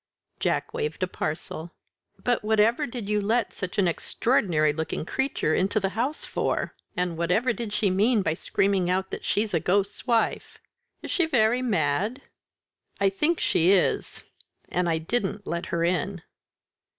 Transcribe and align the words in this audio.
Jack 0.39 0.73
waved 0.73 1.03
a 1.03 1.07
parcel. 1.07 1.69
"But 2.17 2.43
whatever 2.43 2.87
did 2.87 3.07
you 3.07 3.21
let 3.21 3.53
such 3.53 3.77
an 3.77 3.87
extraordinary 3.87 4.73
looking 4.73 5.05
creature 5.05 5.53
into 5.53 5.79
the 5.79 5.89
house 5.89 6.25
for? 6.25 6.73
and 6.97 7.17
whatever 7.17 7.53
did 7.53 7.71
she 7.71 7.91
mean 7.91 8.23
by 8.23 8.33
screaming 8.33 8.89
out 8.89 9.11
that 9.11 9.23
she's 9.23 9.53
a 9.53 9.59
ghost's 9.59 10.07
wife? 10.07 10.57
Is 11.03 11.11
she 11.11 11.27
very 11.27 11.61
mad?" 11.61 12.23
"I 12.99 13.11
think 13.11 13.39
she 13.39 13.73
is 13.73 14.23
and 14.69 14.89
I 14.89 14.97
didn't 14.97 15.45
let 15.45 15.67
her 15.67 15.83
in." 15.83 16.23